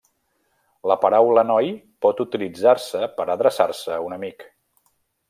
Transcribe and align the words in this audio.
La 0.91 0.95
paraula 1.01 1.43
noi 1.49 1.69
pot 2.05 2.23
utilitzar-se 2.25 3.11
per 3.19 3.29
adreçar-se 3.35 3.95
a 3.97 4.01
un 4.07 4.17
amic. 4.17 4.49